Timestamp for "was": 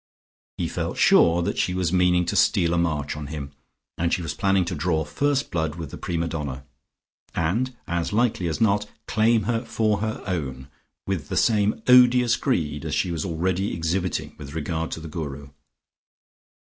1.75-1.93, 4.23-4.33, 13.11-13.23